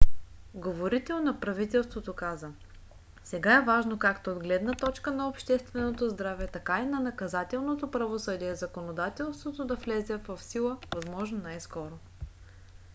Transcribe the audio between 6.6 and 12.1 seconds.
и на наказателното правосъдие законодателството да влезе в сила възможно най-скоро